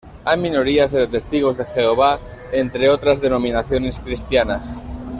Hay 0.25 0.39
minorías 0.39 0.89
de 0.91 1.05
testigos 1.05 1.59
de 1.59 1.65
Jehová, 1.65 2.17
entre 2.51 2.89
otras 2.89 3.21
denominaciones 3.21 3.99
cristianas. 3.99 4.67